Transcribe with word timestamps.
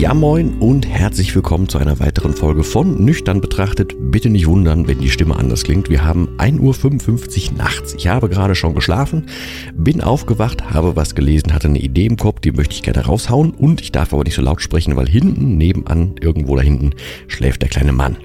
Ja 0.00 0.14
moin 0.14 0.54
und 0.60 0.88
herzlich 0.88 1.34
willkommen 1.34 1.68
zu 1.68 1.76
einer 1.76 2.00
weiteren 2.00 2.32
Folge 2.32 2.64
von 2.64 3.04
Nüchtern 3.04 3.42
betrachtet. 3.42 3.94
Bitte 3.98 4.30
nicht 4.30 4.46
wundern, 4.46 4.88
wenn 4.88 4.98
die 4.98 5.10
Stimme 5.10 5.36
anders 5.36 5.62
klingt. 5.62 5.90
Wir 5.90 6.02
haben 6.02 6.38
1.55 6.38 7.50
Uhr 7.50 7.58
nachts. 7.58 7.92
Ich 7.92 8.06
habe 8.06 8.30
gerade 8.30 8.54
schon 8.54 8.74
geschlafen, 8.74 9.26
bin 9.74 10.00
aufgewacht, 10.00 10.70
habe 10.70 10.96
was 10.96 11.14
gelesen, 11.14 11.52
hatte 11.52 11.68
eine 11.68 11.80
Idee 11.80 12.06
im 12.06 12.16
Kopf, 12.16 12.40
die 12.40 12.52
möchte 12.52 12.74
ich 12.74 12.82
gerne 12.82 13.04
raushauen 13.04 13.50
und 13.50 13.82
ich 13.82 13.92
darf 13.92 14.14
aber 14.14 14.24
nicht 14.24 14.36
so 14.36 14.40
laut 14.40 14.62
sprechen, 14.62 14.96
weil 14.96 15.06
hinten, 15.06 15.58
nebenan, 15.58 16.14
irgendwo 16.18 16.56
da 16.56 16.62
hinten, 16.62 16.94
schläft 17.28 17.60
der 17.60 17.68
kleine 17.68 17.92
Mann. 17.92 18.16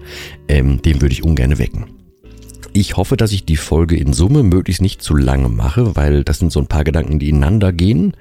Ähm, 0.48 0.82
den 0.82 1.02
würde 1.02 1.12
ich 1.12 1.26
ungern 1.26 1.58
wecken. 1.58 1.88
Ich 2.72 2.96
hoffe, 2.96 3.18
dass 3.18 3.34
ich 3.34 3.44
die 3.44 3.58
Folge 3.58 3.98
in 3.98 4.14
Summe 4.14 4.44
möglichst 4.44 4.82
nicht 4.82 5.02
zu 5.02 5.14
lange 5.14 5.50
mache, 5.50 5.98
weil 5.98 6.24
das 6.24 6.40
sind 6.40 6.54
so 6.54 6.62
ein 6.62 6.68
paar 6.68 6.86
Gedanken, 6.86 7.20
die 7.20 7.28
ineinander 7.28 7.74
gehen. 7.74 8.14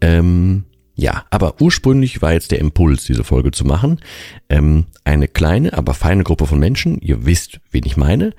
Ähm, 0.00 0.64
ja, 0.94 1.24
aber 1.30 1.60
ursprünglich 1.60 2.22
war 2.22 2.32
jetzt 2.32 2.52
der 2.52 2.60
Impuls, 2.60 3.04
diese 3.04 3.24
Folge 3.24 3.50
zu 3.50 3.64
machen. 3.64 4.00
Ähm, 4.48 4.86
eine 5.02 5.26
kleine, 5.26 5.72
aber 5.72 5.92
feine 5.92 6.22
Gruppe 6.22 6.46
von 6.46 6.60
Menschen, 6.60 7.00
ihr 7.00 7.26
wisst, 7.26 7.60
wen 7.72 7.84
ich 7.84 7.96
meine, 7.96 8.32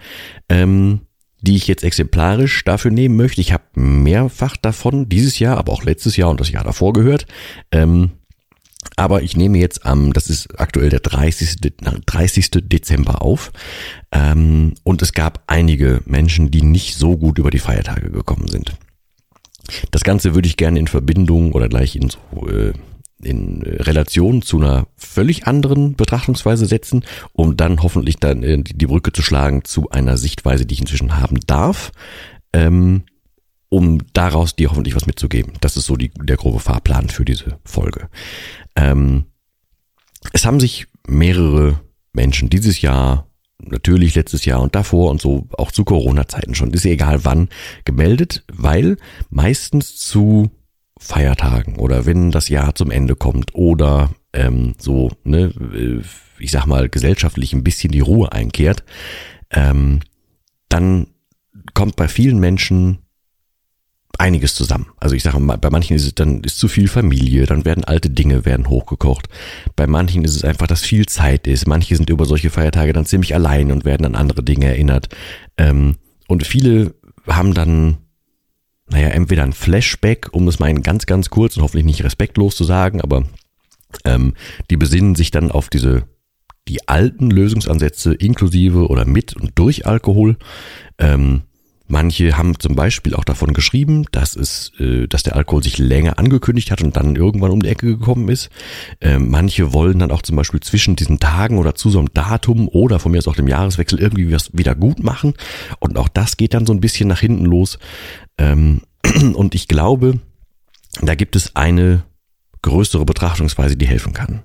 ähm, 0.48 1.02
die 1.42 1.58
ich 1.58 1.68
jetzt 1.68 1.84
exemplarisch 1.84 2.64
dafür 2.64 2.92
nehmen 2.92 3.18
möchte. 3.18 3.42
Ich 3.42 3.52
habe 3.52 3.64
mehrfach 3.76 4.56
davon 4.58 5.10
dieses 5.10 5.38
Jahr, 5.38 5.58
aber 5.58 5.74
auch 5.74 5.84
letztes 5.84 6.16
Jahr 6.16 6.30
und 6.30 6.40
das 6.40 6.52
Jahr 6.52 6.64
davor 6.64 6.94
gehört. 6.94 7.26
Ähm, 7.72 8.12
aber 8.96 9.22
ich 9.22 9.36
nehme 9.36 9.58
jetzt 9.58 9.86
am, 9.86 10.14
das 10.14 10.30
ist 10.30 10.60
aktuell 10.60 10.90
der 10.90 11.02
30. 11.02 11.58
30. 12.06 12.52
Dezember 12.64 13.22
auf. 13.22 13.52
Ähm, 14.12 14.76
und 14.84 15.02
es 15.02 15.12
gab 15.12 15.44
einige 15.48 16.02
Menschen, 16.06 16.52
die 16.52 16.62
nicht 16.62 16.96
so 16.96 17.18
gut 17.18 17.38
über 17.38 17.52
die 17.52 17.60
Feiertage 17.60 18.10
gekommen 18.12 18.48
sind. 18.48 18.78
Das 19.92 20.04
Ganze 20.04 20.36
würde 20.36 20.48
ich 20.48 20.58
gerne 20.58 20.80
in 20.80 20.88
Verbindung 20.88 21.54
oder 21.54 21.70
gleich 21.70 21.96
in 21.96 22.10
so, 22.10 22.48
äh, 22.48 22.74
in 23.24 23.62
Relation 23.64 24.42
zu 24.42 24.60
einer 24.60 24.88
völlig 24.98 25.48
anderen 25.48 25.96
Betrachtungsweise 25.96 26.66
setzen, 26.66 27.04
um 27.34 27.58
dann 27.58 27.82
hoffentlich 27.82 28.18
dann 28.18 28.44
äh, 28.44 28.62
die 28.62 28.86
Brücke 28.86 29.12
zu 29.12 29.22
schlagen 29.22 29.64
zu 29.64 29.90
einer 29.90 30.18
Sichtweise, 30.18 30.66
die 30.66 30.74
ich 30.74 30.82
inzwischen 30.82 31.18
haben 31.18 31.40
darf, 31.48 31.92
ähm, 32.54 33.04
um 33.70 34.00
daraus 34.14 34.56
dir 34.56 34.70
hoffentlich 34.70 34.96
was 34.96 35.08
mitzugeben. 35.08 35.54
Das 35.62 35.78
ist 35.78 35.86
so 35.86 35.96
die, 35.96 36.10
der 36.10 36.38
grobe 36.38 36.60
Fahrplan 36.60 37.10
für 37.10 37.26
diese 37.26 37.58
Folge. 37.64 38.10
Ähm, 38.76 39.26
es 40.34 40.46
haben 40.46 40.60
sich 40.60 40.88
mehrere 41.08 41.80
Menschen 42.14 42.50
dieses 42.50 42.82
Jahr 42.82 43.25
natürlich 43.60 44.16
letztes 44.16 44.46
Jahr 44.46 44.62
und 44.62 44.76
davor 44.76 45.12
und 45.12 45.22
so 45.22 45.48
auch 45.58 45.72
zu 45.72 45.84
Corona-Zeiten 45.84 46.56
schon, 46.56 46.72
ist 46.72 46.86
ja 46.86 46.92
egal 46.92 47.24
wann, 47.26 47.50
gemeldet, 47.86 48.44
weil 48.52 48.98
meistens 49.30 49.96
zu 49.98 50.52
Feiertagen 50.98 51.78
oder 51.78 52.06
wenn 52.06 52.32
das 52.32 52.50
Jahr 52.50 52.76
zum 52.76 52.92
Ende 52.92 53.16
kommt 53.16 53.54
oder 53.54 54.12
ähm, 54.34 54.76
so, 54.78 55.12
ne, 55.24 55.54
äh, 55.74 56.02
ich 56.40 56.52
sag 56.52 56.66
mal, 56.66 56.90
gesellschaftlich 56.90 57.54
ein 57.54 57.64
bisschen 57.64 57.92
die 57.92 58.02
Ruhe 58.02 58.32
einkehrt, 58.32 58.84
ähm, 59.52 60.02
dann 60.70 61.08
kommt 61.74 61.96
bei 61.96 62.08
vielen 62.08 62.40
Menschen 62.40 63.00
einiges 64.20 64.56
zusammen. 64.56 64.88
Also 65.00 65.16
ich 65.16 65.24
sage 65.24 65.40
mal, 65.40 65.58
bei 65.58 65.70
manchen 65.70 65.96
ist 65.96 66.06
es 66.06 66.16
dann 66.16 66.42
ist 66.44 66.58
zu 66.58 66.68
viel 66.68 66.88
Familie, 66.88 67.46
dann 67.46 67.66
werden 67.66 67.84
alte 67.84 68.10
Dinge 68.10 68.46
werden 68.46 68.70
hochgekocht. 68.70 69.28
Bei 69.76 69.88
manchen 69.88 70.24
ist 70.24 70.36
es 70.36 70.44
einfach, 70.44 70.68
dass 70.68 70.82
viel 70.82 71.06
Zeit 71.06 71.48
ist. 71.48 71.68
Manche 71.68 71.96
sind 71.96 72.10
über 72.10 72.26
solche 72.26 72.50
Feiertage 72.50 72.94
dann 72.94 73.06
ziemlich 73.06 73.34
allein 73.34 73.72
und 73.72 73.86
werden 73.86 74.06
an 74.06 74.16
andere 74.16 74.44
Dinge 74.44 74.66
erinnert. 74.68 75.10
Ähm, 75.58 75.98
und 76.28 76.46
viele 76.46 76.96
haben 77.28 77.54
dann, 77.54 77.98
naja, 78.90 79.10
entweder 79.10 79.44
ein 79.44 79.54
Flashback, 79.54 80.30
um 80.32 80.48
es 80.48 80.60
mal 80.60 80.74
ganz, 80.76 81.06
ganz 81.06 81.30
kurz 81.30 81.58
und 81.58 81.64
hoffentlich 81.64 81.86
nicht 81.86 82.04
respektlos 82.04 82.56
zu 82.56 82.64
sagen, 82.64 83.02
aber 83.02 83.24
ähm, 84.04 84.34
die 84.70 84.78
besinnen 84.78 85.16
sich 85.16 85.32
dann 85.32 85.52
auf 85.52 85.70
diese 85.70 86.04
die 86.68 86.88
alten 86.88 87.30
Lösungsansätze 87.30 88.14
inklusive 88.14 88.88
oder 88.88 89.06
mit 89.06 89.36
und 89.36 89.52
durch 89.56 89.86
Alkohol. 89.86 90.38
Ähm, 90.98 91.44
Manche 91.88 92.36
haben 92.38 92.60
zum 92.60 92.76
Beispiel 92.76 93.14
auch 93.14 93.24
davon 93.24 93.54
geschrieben, 93.54 94.06
dass 94.12 94.36
es, 94.36 94.72
äh, 94.80 95.08
dass 95.08 95.24
der 95.24 95.36
Alkohol 95.36 95.62
sich 95.62 95.78
länger 95.78 96.18
angekündigt 96.18 96.72
hat 96.72 96.82
und 96.82 96.96
dann 96.98 97.16
irgendwann 97.16 97.52
um 97.52 97.62
die 97.62 97.70
Ecke 97.70 97.86
gekommen 97.86 98.28
ist. 98.30 98.50
Ähm, 99.02 99.30
manche 99.30 99.72
wollen 99.72 100.00
dann 100.00 100.12
auch 100.12 100.24
zum 100.24 100.36
Beispiel 100.36 100.62
zwischen 100.62 100.96
diesen 100.96 101.20
Tagen 101.20 101.60
oder 101.60 101.76
zu 101.76 101.92
so 101.92 102.00
einem 102.00 102.14
Datum 102.14 102.68
oder 102.70 103.00
von 103.00 103.12
mir 103.12 103.20
aus 103.20 103.28
auch 103.28 103.36
dem 103.36 103.48
Jahreswechsel 103.48 104.00
irgendwie 104.00 104.32
was 104.32 104.50
wieder 104.54 104.74
gut 104.74 105.04
machen. 105.04 105.34
Und 105.80 105.98
auch 105.98 106.10
das 106.10 106.38
geht 106.38 106.56
dann 106.56 106.66
so 106.66 106.74
ein 106.74 106.82
bisschen 106.82 107.08
nach 107.08 107.20
hinten 107.20 107.46
los. 107.46 107.78
Ähm, 108.40 108.82
und 109.36 109.54
ich 109.54 109.68
glaube, 109.68 110.20
da 111.02 111.14
gibt 111.14 111.36
es 111.36 111.56
eine 111.56 112.04
größere 112.64 113.06
Betrachtungsweise, 113.06 113.78
die 113.78 113.88
helfen 113.88 114.14
kann. 114.14 114.42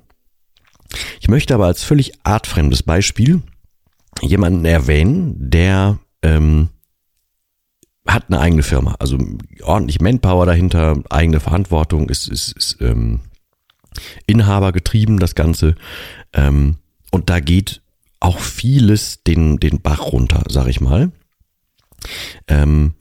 Ich 1.21 1.29
möchte 1.29 1.55
aber 1.55 1.67
als 1.67 1.85
völlig 1.85 2.13
artfremdes 2.23 2.83
Beispiel 2.83 3.43
jemanden 4.21 4.65
erwähnen, 4.65 5.37
der 5.39 5.99
ähm, 6.23 6.69
hat 8.13 8.27
eine 8.29 8.41
eigene 8.41 8.63
Firma, 8.63 8.97
also 8.99 9.19
ordentlich 9.63 10.01
Manpower 10.01 10.47
dahinter, 10.47 11.03
eigene 11.11 11.41
Verantwortung, 11.41 12.09
ist, 12.09 12.29
ist, 12.29 12.53
ist 12.57 12.79
ähm, 12.81 13.21
Inhaber 14.27 14.73
getrieben, 14.73 15.19
das 15.19 15.35
Ganze. 15.35 15.75
Ähm, 16.33 16.77
und 17.11 17.31
da 17.31 17.41
geht 17.41 17.83
auch 18.21 18.39
vieles 18.39 19.23
den, 19.23 19.59
den 19.59 19.81
Bach 19.81 20.13
runter, 20.13 20.45
sag 20.49 20.69
ich 20.69 20.81
mal. 20.81 21.11
Ähm, 22.49 22.95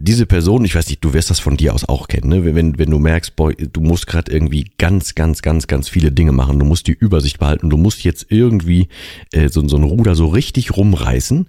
diese 0.00 0.26
Person, 0.26 0.64
ich 0.64 0.74
weiß 0.76 0.88
nicht, 0.88 1.04
du 1.04 1.12
wirst 1.12 1.30
das 1.30 1.40
von 1.40 1.56
dir 1.56 1.74
aus 1.74 1.88
auch 1.88 2.06
kennen, 2.06 2.28
ne? 2.28 2.54
wenn, 2.54 2.78
wenn 2.78 2.90
du 2.90 2.98
merkst, 2.98 3.34
boy, 3.34 3.54
du 3.56 3.80
musst 3.80 4.06
gerade 4.06 4.30
irgendwie 4.30 4.70
ganz, 4.78 5.16
ganz, 5.16 5.42
ganz, 5.42 5.66
ganz 5.66 5.88
viele 5.88 6.12
Dinge 6.12 6.30
machen, 6.30 6.60
du 6.60 6.64
musst 6.64 6.86
die 6.86 6.92
Übersicht 6.92 7.40
behalten, 7.40 7.68
du 7.68 7.76
musst 7.76 8.04
jetzt 8.04 8.26
irgendwie 8.28 8.88
äh, 9.32 9.48
so, 9.48 9.66
so 9.66 9.76
ein 9.76 9.82
Ruder 9.82 10.14
so 10.14 10.28
richtig 10.28 10.76
rumreißen, 10.76 11.48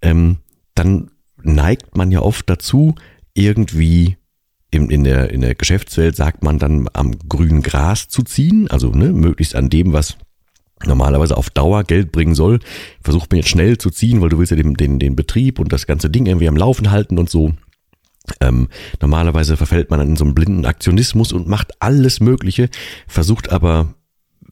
ähm, 0.00 0.38
dann 0.74 1.10
neigt 1.42 1.96
man 1.96 2.10
ja 2.10 2.20
oft 2.20 2.48
dazu, 2.48 2.94
irgendwie 3.34 4.16
in, 4.70 4.90
in, 4.90 5.04
der, 5.04 5.30
in 5.30 5.40
der 5.40 5.54
Geschäftswelt 5.54 6.16
sagt 6.16 6.42
man 6.42 6.58
dann 6.58 6.88
am 6.92 7.18
grünen 7.28 7.62
Gras 7.62 8.08
zu 8.08 8.22
ziehen, 8.22 8.70
also 8.70 8.90
ne, 8.90 9.12
möglichst 9.12 9.56
an 9.56 9.68
dem, 9.68 9.92
was 9.92 10.16
normalerweise 10.86 11.36
auf 11.36 11.50
Dauer 11.50 11.84
Geld 11.84 12.12
bringen 12.12 12.34
soll, 12.34 12.60
versucht 13.02 13.30
man 13.30 13.38
jetzt 13.38 13.50
schnell 13.50 13.78
zu 13.78 13.90
ziehen, 13.90 14.20
weil 14.20 14.30
du 14.30 14.38
willst 14.38 14.50
ja 14.50 14.56
den, 14.56 14.74
den, 14.74 14.98
den 14.98 15.16
Betrieb 15.16 15.58
und 15.58 15.72
das 15.72 15.86
ganze 15.86 16.08
Ding 16.08 16.26
irgendwie 16.26 16.48
am 16.48 16.56
Laufen 16.56 16.90
halten 16.90 17.18
und 17.18 17.28
so. 17.28 17.52
Ähm, 18.40 18.68
normalerweise 19.00 19.56
verfällt 19.56 19.90
man 19.90 19.98
dann 19.98 20.10
in 20.10 20.16
so 20.16 20.24
einen 20.24 20.34
blinden 20.34 20.64
Aktionismus 20.64 21.32
und 21.32 21.48
macht 21.48 21.72
alles 21.80 22.20
Mögliche, 22.20 22.68
versucht 23.08 23.50
aber, 23.50 23.94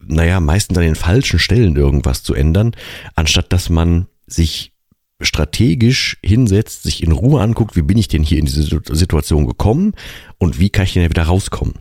naja, 0.04 0.40
meistens 0.40 0.76
an 0.76 0.84
den 0.84 0.96
falschen 0.96 1.38
Stellen 1.38 1.76
irgendwas 1.76 2.22
zu 2.22 2.34
ändern, 2.34 2.72
anstatt 3.14 3.52
dass 3.52 3.70
man 3.70 4.06
sich 4.26 4.72
strategisch 5.20 6.16
hinsetzt, 6.24 6.84
sich 6.84 7.02
in 7.02 7.12
Ruhe 7.12 7.42
anguckt, 7.42 7.76
wie 7.76 7.82
bin 7.82 7.98
ich 7.98 8.08
denn 8.08 8.22
hier 8.22 8.38
in 8.38 8.44
diese 8.44 8.62
Situation 8.62 9.46
gekommen 9.46 9.94
und 10.38 10.58
wie 10.60 10.70
kann 10.70 10.84
ich 10.84 10.92
denn 10.92 11.10
wieder 11.10 11.24
rauskommen. 11.24 11.74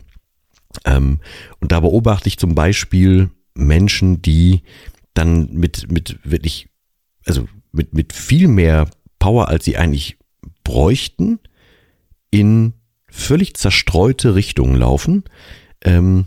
Ähm, 0.84 1.20
und 1.60 1.72
da 1.72 1.80
beobachte 1.80 2.28
ich 2.28 2.38
zum 2.38 2.54
Beispiel 2.54 3.30
Menschen, 3.54 4.22
die 4.22 4.62
dann 5.14 5.52
mit, 5.52 5.90
mit 5.90 6.18
wirklich, 6.24 6.68
also 7.26 7.48
mit, 7.72 7.94
mit 7.94 8.12
viel 8.12 8.48
mehr 8.48 8.90
Power, 9.18 9.48
als 9.48 9.64
sie 9.64 9.76
eigentlich 9.76 10.18
bräuchten, 10.64 11.38
in 12.30 12.74
völlig 13.08 13.56
zerstreute 13.56 14.34
Richtungen 14.34 14.76
laufen, 14.76 15.24
ähm, 15.84 16.26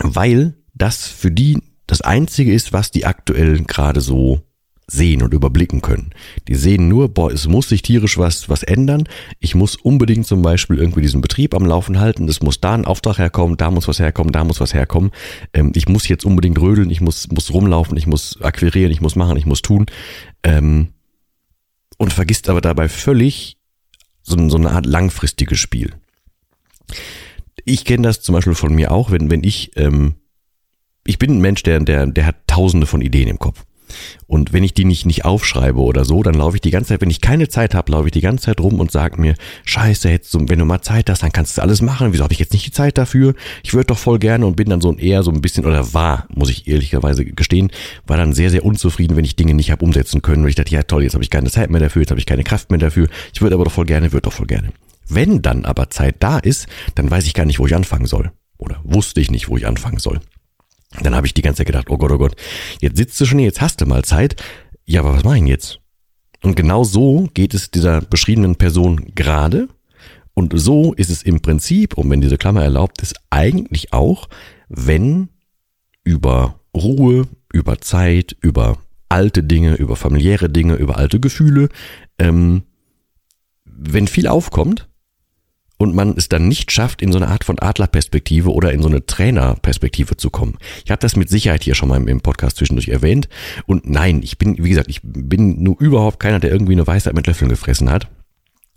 weil 0.00 0.54
das 0.74 1.06
für 1.06 1.30
die 1.30 1.58
das 1.86 2.00
Einzige 2.00 2.52
ist, 2.52 2.72
was 2.72 2.90
die 2.90 3.06
aktuell 3.06 3.62
gerade 3.64 4.00
so 4.00 4.42
sehen 4.90 5.22
und 5.22 5.34
überblicken 5.34 5.82
können. 5.82 6.10
Die 6.48 6.54
sehen 6.54 6.88
nur, 6.88 7.10
boah, 7.10 7.30
es 7.30 7.46
muss 7.46 7.68
sich 7.68 7.82
tierisch 7.82 8.16
was, 8.16 8.48
was 8.48 8.62
ändern. 8.62 9.04
Ich 9.38 9.54
muss 9.54 9.76
unbedingt 9.76 10.26
zum 10.26 10.40
Beispiel 10.40 10.78
irgendwie 10.78 11.02
diesen 11.02 11.20
Betrieb 11.20 11.54
am 11.54 11.66
Laufen 11.66 12.00
halten. 12.00 12.26
Es 12.26 12.42
muss 12.42 12.60
da 12.60 12.74
ein 12.74 12.86
Auftrag 12.86 13.18
herkommen, 13.18 13.58
da 13.58 13.70
muss 13.70 13.86
was 13.86 13.98
herkommen, 13.98 14.32
da 14.32 14.44
muss 14.44 14.60
was 14.60 14.72
herkommen. 14.72 15.10
Ähm, 15.52 15.72
ich 15.74 15.88
muss 15.88 16.08
jetzt 16.08 16.24
unbedingt 16.24 16.58
rödeln, 16.58 16.90
ich 16.90 17.02
muss, 17.02 17.28
muss 17.28 17.52
rumlaufen, 17.52 17.98
ich 17.98 18.06
muss 18.06 18.40
akquirieren, 18.40 18.90
ich 18.90 19.02
muss 19.02 19.14
machen, 19.14 19.36
ich 19.36 19.46
muss 19.46 19.60
tun. 19.60 19.86
Ähm, 20.42 20.88
und 21.98 22.12
vergisst 22.14 22.48
aber 22.48 22.62
dabei 22.62 22.88
völlig 22.88 23.58
so, 24.22 24.48
so 24.48 24.56
eine 24.56 24.70
Art 24.70 24.86
langfristiges 24.86 25.58
Spiel. 25.58 25.92
Ich 27.66 27.84
kenne 27.84 28.04
das 28.04 28.22
zum 28.22 28.34
Beispiel 28.34 28.54
von 28.54 28.74
mir 28.74 28.90
auch, 28.90 29.10
wenn, 29.10 29.30
wenn 29.30 29.44
ich, 29.44 29.76
ähm, 29.76 30.14
ich 31.04 31.18
bin 31.18 31.32
ein 31.32 31.40
Mensch, 31.40 31.62
der, 31.62 31.80
der, 31.80 32.06
der 32.06 32.24
hat 32.24 32.36
tausende 32.46 32.86
von 32.86 33.02
Ideen 33.02 33.28
im 33.28 33.38
Kopf. 33.38 33.64
Und 34.26 34.52
wenn 34.52 34.64
ich 34.64 34.74
die 34.74 34.84
nicht, 34.84 35.06
nicht 35.06 35.24
aufschreibe 35.24 35.80
oder 35.80 36.04
so, 36.04 36.22
dann 36.22 36.34
laufe 36.34 36.56
ich 36.56 36.60
die 36.60 36.70
ganze 36.70 36.88
Zeit, 36.88 37.00
wenn 37.00 37.10
ich 37.10 37.20
keine 37.20 37.48
Zeit 37.48 37.74
habe, 37.74 37.92
laufe 37.92 38.08
ich 38.08 38.12
die 38.12 38.20
ganze 38.20 38.46
Zeit 38.46 38.60
rum 38.60 38.80
und 38.80 38.90
sage 38.90 39.20
mir, 39.20 39.34
scheiße, 39.64 40.10
jetzt, 40.10 40.34
wenn 40.34 40.58
du 40.58 40.64
mal 40.64 40.82
Zeit 40.82 41.08
hast, 41.10 41.22
dann 41.22 41.32
kannst 41.32 41.56
du 41.56 41.62
alles 41.62 41.82
machen. 41.82 42.12
Wieso 42.12 42.24
habe 42.24 42.32
ich 42.32 42.38
jetzt 42.38 42.52
nicht 42.52 42.66
die 42.66 42.70
Zeit 42.70 42.98
dafür? 42.98 43.34
Ich 43.62 43.74
würde 43.74 43.86
doch 43.86 43.98
voll 43.98 44.18
gerne 44.18 44.46
und 44.46 44.56
bin 44.56 44.68
dann 44.68 44.80
so 44.80 44.90
ein 44.90 44.98
eher 44.98 45.22
so 45.22 45.30
ein 45.30 45.40
bisschen, 45.40 45.64
oder 45.64 45.94
war, 45.94 46.26
muss 46.34 46.50
ich 46.50 46.68
ehrlicherweise 46.68 47.24
gestehen, 47.24 47.70
war 48.06 48.16
dann 48.16 48.32
sehr, 48.32 48.50
sehr 48.50 48.64
unzufrieden, 48.64 49.16
wenn 49.16 49.24
ich 49.24 49.36
Dinge 49.36 49.54
nicht 49.54 49.70
habe 49.70 49.84
umsetzen 49.84 50.22
können. 50.22 50.42
Und 50.42 50.48
ich 50.48 50.54
dachte, 50.54 50.74
ja 50.74 50.82
toll, 50.82 51.02
jetzt 51.02 51.14
habe 51.14 51.24
ich 51.24 51.30
keine 51.30 51.50
Zeit 51.50 51.70
mehr 51.70 51.80
dafür, 51.80 52.02
jetzt 52.02 52.10
habe 52.10 52.20
ich 52.20 52.26
keine 52.26 52.44
Kraft 52.44 52.70
mehr 52.70 52.78
dafür. 52.78 53.08
Ich 53.32 53.40
würde 53.40 53.54
aber 53.54 53.64
doch 53.64 53.72
voll 53.72 53.86
gerne, 53.86 54.12
würde 54.12 54.22
doch 54.22 54.32
voll 54.32 54.46
gerne. 54.46 54.72
Wenn 55.08 55.42
dann 55.42 55.64
aber 55.64 55.90
Zeit 55.90 56.16
da 56.20 56.38
ist, 56.38 56.66
dann 56.94 57.10
weiß 57.10 57.26
ich 57.26 57.34
gar 57.34 57.46
nicht, 57.46 57.58
wo 57.58 57.66
ich 57.66 57.74
anfangen 57.74 58.06
soll. 58.06 58.30
Oder 58.58 58.80
wusste 58.84 59.20
ich 59.20 59.30
nicht, 59.30 59.48
wo 59.48 59.56
ich 59.56 59.66
anfangen 59.66 59.98
soll. 59.98 60.20
Dann 61.00 61.14
habe 61.14 61.26
ich 61.26 61.34
die 61.34 61.42
ganze 61.42 61.58
Zeit 61.58 61.66
gedacht, 61.66 61.90
oh 61.90 61.98
Gott, 61.98 62.12
oh 62.12 62.18
Gott, 62.18 62.36
jetzt 62.80 62.96
sitzt 62.96 63.20
du 63.20 63.24
schon 63.24 63.38
hier, 63.38 63.48
jetzt 63.48 63.60
hast 63.60 63.80
du 63.80 63.86
mal 63.86 64.04
Zeit. 64.04 64.36
Ja, 64.84 65.00
aber 65.00 65.14
was 65.14 65.24
mache 65.24 65.34
ich 65.34 65.40
denn 65.40 65.48
jetzt? 65.48 65.80
Und 66.42 66.56
genau 66.56 66.84
so 66.84 67.28
geht 67.34 67.54
es 67.54 67.70
dieser 67.70 68.00
beschriebenen 68.00 68.56
Person 68.56 69.12
gerade. 69.14 69.68
Und 70.34 70.52
so 70.58 70.94
ist 70.94 71.10
es 71.10 71.22
im 71.22 71.40
Prinzip, 71.40 71.98
und 71.98 72.08
wenn 72.10 72.20
diese 72.20 72.38
Klammer 72.38 72.62
erlaubt 72.62 73.02
ist, 73.02 73.16
eigentlich 73.28 73.92
auch, 73.92 74.28
wenn 74.68 75.30
über 76.04 76.60
Ruhe, 76.74 77.26
über 77.52 77.80
Zeit, 77.80 78.36
über 78.40 78.78
alte 79.08 79.42
Dinge, 79.42 79.74
über 79.74 79.96
familiäre 79.96 80.48
Dinge, 80.48 80.74
über 80.74 80.96
alte 80.96 81.18
Gefühle, 81.18 81.68
ähm, 82.18 82.62
wenn 83.64 84.06
viel 84.06 84.28
aufkommt, 84.28 84.88
und 85.78 85.94
man 85.94 86.14
es 86.16 86.28
dann 86.28 86.48
nicht 86.48 86.72
schafft, 86.72 87.00
in 87.00 87.12
so 87.12 87.18
eine 87.18 87.28
Art 87.28 87.44
von 87.44 87.58
Adlerperspektive 87.58 88.52
oder 88.52 88.72
in 88.72 88.82
so 88.82 88.88
eine 88.88 89.06
Trainerperspektive 89.06 90.16
zu 90.16 90.28
kommen. 90.28 90.58
Ich 90.84 90.90
habe 90.90 91.00
das 91.00 91.16
mit 91.16 91.30
Sicherheit 91.30 91.62
hier 91.62 91.74
schon 91.74 91.88
mal 91.88 92.06
im 92.06 92.20
Podcast 92.20 92.56
zwischendurch 92.58 92.88
erwähnt. 92.88 93.28
Und 93.66 93.88
nein, 93.88 94.20
ich 94.22 94.38
bin, 94.38 94.62
wie 94.62 94.68
gesagt, 94.68 94.90
ich 94.90 95.00
bin 95.02 95.62
nur 95.62 95.80
überhaupt 95.80 96.18
keiner, 96.18 96.40
der 96.40 96.50
irgendwie 96.50 96.72
eine 96.72 96.86
Weisheit 96.86 97.14
mit 97.14 97.26
Löffeln 97.26 97.48
gefressen 97.48 97.90
hat. 97.90 98.08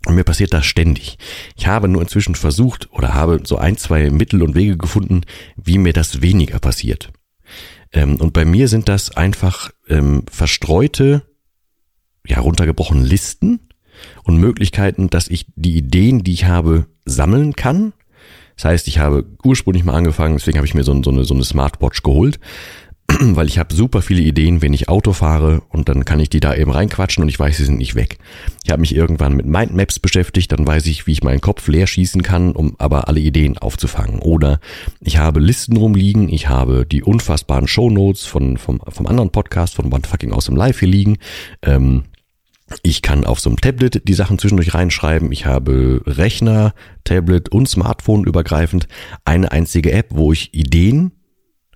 Und 0.06 0.14
mir 0.14 0.24
passiert 0.24 0.52
das 0.52 0.64
ständig. 0.64 1.18
Ich 1.56 1.66
habe 1.66 1.88
nur 1.88 2.02
inzwischen 2.02 2.34
versucht 2.34 2.88
oder 2.92 3.14
habe 3.14 3.40
so 3.44 3.58
ein, 3.58 3.76
zwei 3.76 4.10
Mittel 4.10 4.42
und 4.42 4.54
Wege 4.54 4.76
gefunden, 4.76 5.22
wie 5.56 5.78
mir 5.78 5.92
das 5.92 6.22
weniger 6.22 6.58
passiert. 6.58 7.12
Ähm, 7.92 8.16
und 8.16 8.32
bei 8.32 8.44
mir 8.44 8.68
sind 8.68 8.88
das 8.88 9.16
einfach 9.16 9.70
ähm, 9.88 10.24
verstreute, 10.30 11.22
ja, 12.26 12.38
runtergebrochene 12.40 13.04
Listen 13.04 13.60
und 14.24 14.38
Möglichkeiten, 14.38 15.10
dass 15.10 15.28
ich 15.28 15.46
die 15.54 15.76
Ideen, 15.76 16.24
die 16.24 16.32
ich 16.32 16.46
habe, 16.46 16.86
sammeln 17.04 17.54
kann. 17.54 17.92
Das 18.56 18.66
heißt, 18.66 18.88
ich 18.88 18.98
habe 18.98 19.24
ursprünglich 19.44 19.84
mal 19.84 19.94
angefangen, 19.94 20.36
deswegen 20.36 20.58
habe 20.58 20.66
ich 20.66 20.74
mir 20.74 20.84
so, 20.84 21.02
so, 21.02 21.10
eine, 21.10 21.24
so 21.24 21.34
eine 21.34 21.44
Smartwatch 21.44 22.02
geholt, 22.02 22.38
weil 23.20 23.48
ich 23.48 23.58
habe 23.58 23.74
super 23.74 24.02
viele 24.02 24.20
Ideen, 24.20 24.62
wenn 24.62 24.74
ich 24.74 24.88
Auto 24.88 25.12
fahre 25.12 25.62
und 25.70 25.88
dann 25.88 26.04
kann 26.04 26.20
ich 26.20 26.30
die 26.30 26.40
da 26.40 26.54
eben 26.54 26.70
reinquatschen 26.70 27.22
und 27.22 27.28
ich 27.28 27.38
weiß, 27.38 27.56
sie 27.56 27.64
sind 27.64 27.78
nicht 27.78 27.94
weg. 27.94 28.18
Ich 28.64 28.70
habe 28.70 28.80
mich 28.80 28.94
irgendwann 28.94 29.34
mit 29.34 29.46
Mindmaps 29.46 29.98
beschäftigt, 29.98 30.52
dann 30.52 30.66
weiß 30.66 30.86
ich, 30.86 31.06
wie 31.06 31.12
ich 31.12 31.24
meinen 31.24 31.40
Kopf 31.40 31.66
leer 31.66 31.86
schießen 31.86 32.22
kann, 32.22 32.52
um 32.52 32.76
aber 32.78 33.08
alle 33.08 33.20
Ideen 33.20 33.58
aufzufangen. 33.58 34.20
Oder 34.20 34.60
ich 35.00 35.18
habe 35.18 35.40
Listen 35.40 35.76
rumliegen, 35.76 36.28
ich 36.28 36.48
habe 36.48 36.86
die 36.86 37.02
unfassbaren 37.02 37.66
Shownotes 37.66 38.26
von, 38.26 38.58
vom, 38.58 38.80
vom 38.86 39.06
anderen 39.06 39.30
Podcast, 39.30 39.74
von 39.74 39.92
One 39.92 40.04
Fucking 40.06 40.32
Awesome 40.32 40.58
Life 40.58 40.80
hier 40.80 40.88
liegen. 40.88 41.18
Ähm, 41.62 42.04
ich 42.82 43.02
kann 43.02 43.24
auf 43.24 43.40
so 43.40 43.50
einem 43.50 43.60
Tablet 43.60 44.06
die 44.08 44.14
Sachen 44.14 44.38
zwischendurch 44.38 44.74
reinschreiben. 44.74 45.32
Ich 45.32 45.46
habe 45.46 46.02
Rechner, 46.06 46.74
Tablet 47.04 47.50
und 47.50 47.68
Smartphone 47.68 48.24
übergreifend 48.24 48.88
eine 49.24 49.52
einzige 49.52 49.92
App, 49.92 50.08
wo 50.10 50.32
ich 50.32 50.54
Ideen 50.54 51.12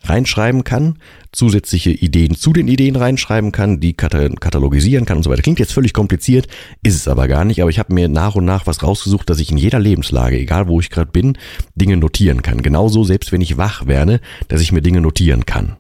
reinschreiben 0.03 0.65
kann, 0.65 0.99
zusätzliche 1.33 1.91
Ideen 1.91 2.35
zu 2.35 2.53
den 2.53 2.69
Ideen 2.69 2.97
reinschreiben 2.97 3.53
kann, 3.53 3.81
die 3.81 3.95
katalogisieren 3.95 5.05
kann 5.05 5.19
und 5.19 5.23
so 5.23 5.31
weiter. 5.31 5.43
Klingt 5.43 5.59
jetzt 5.59 5.73
völlig 5.73 5.93
kompliziert, 5.93 6.47
ist 6.83 6.95
es 6.95 7.09
aber 7.09 7.29
gar 7.29 7.45
nicht, 7.45 7.61
aber 7.61 7.71
ich 7.71 7.79
habe 7.79 7.95
mir 7.95 8.09
nach 8.09 8.35
und 8.35 8.45
nach 8.45 8.67
was 8.67 8.83
rausgesucht, 8.83 9.29
dass 9.29 9.41
ich 9.41 9.51
in 9.51 9.59
jeder 9.59 9.79
Lebenslage, 9.79 10.39
egal 10.39 10.69
wo 10.69 10.81
ich 10.81 10.91
gerade 10.91 11.11
bin, 11.11 11.39
Dinge 11.75 11.97
notieren 11.97 12.43
kann. 12.43 12.63
Genauso 12.63 13.05
selbst 13.05 13.33
wenn 13.33 13.41
ich 13.41 13.57
wach 13.57 13.87
werde, 13.87 14.21
dass 14.49 14.61
ich 14.61 14.73
mir 14.73 14.83
Dinge 14.83 15.01
notieren 15.01 15.47
kann. 15.47 15.77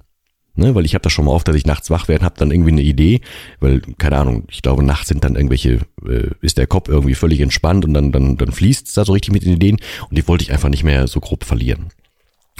Ne, 0.59 0.75
weil 0.75 0.87
ich 0.87 0.95
habe 0.95 1.03
das 1.03 1.13
schon 1.13 1.27
mal 1.27 1.33
oft, 1.33 1.47
dass 1.47 1.55
ich 1.55 1.67
nachts 1.67 1.91
wach 1.91 2.09
werde, 2.09 2.25
habe 2.25 2.37
dann 2.39 2.51
irgendwie 2.51 2.73
eine 2.73 2.81
Idee, 2.81 3.21
weil 3.61 3.83
keine 3.99 4.17
Ahnung, 4.17 4.45
ich 4.51 4.63
glaube 4.63 4.83
nachts 4.83 5.09
sind 5.09 5.23
dann 5.23 5.37
irgendwelche, 5.37 5.81
äh, 6.09 6.31
ist 6.41 6.57
der 6.57 6.67
Kopf 6.67 6.89
irgendwie 6.89 7.15
völlig 7.15 7.41
entspannt 7.41 7.85
und 7.85 7.93
dann 7.93 8.11
dann 8.11 8.39
dann 8.39 8.53
fließt 8.53 8.97
da 8.97 9.05
so 9.05 9.13
richtig 9.13 9.35
mit 9.35 9.45
den 9.45 9.53
Ideen 9.53 9.77
und 10.09 10.17
die 10.17 10.27
wollte 10.27 10.45
ich 10.45 10.53
einfach 10.53 10.71
nicht 10.71 10.83
mehr 10.83 11.09
so 11.09 11.21
grob 11.21 11.45
verlieren. 11.45 11.91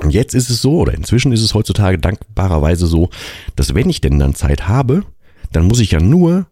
Und 0.03 0.11
jetzt 0.11 0.35
ist 0.35 0.51
es 0.51 0.61
so 0.61 0.81
oder 0.81 0.93
inzwischen 0.93 1.33
ist 1.33 1.41
es 1.41 1.55
heutzutage 1.55 1.99
dankbarerweise 1.99 2.87
so, 2.87 3.09
dass 3.57 3.75
wenn 3.75 3.89
ich 3.89 4.03
denn 4.03 4.19
dann 4.19 4.35
Zeit 4.35 4.69
habe, 4.69 5.05
dann 5.53 5.67
muss 5.67 5.81
ich 5.81 5.93
ja 5.93 6.01
nur 6.01 6.47